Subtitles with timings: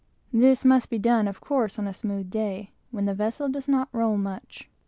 [0.33, 3.87] This must be done, of course, on a smooth day, when the vessel does not
[3.93, 4.67] roll much.